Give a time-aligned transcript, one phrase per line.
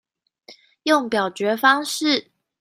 [0.81, 2.31] 用表決方式